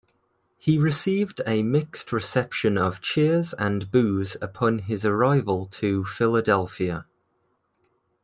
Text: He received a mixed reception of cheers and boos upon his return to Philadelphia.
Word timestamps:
He 0.57 0.79
received 0.79 1.41
a 1.45 1.61
mixed 1.61 2.11
reception 2.11 2.75
of 2.75 3.01
cheers 3.01 3.53
and 3.59 3.91
boos 3.91 4.35
upon 4.41 4.79
his 4.79 5.05
return 5.05 5.67
to 5.69 6.05
Philadelphia. 6.05 7.05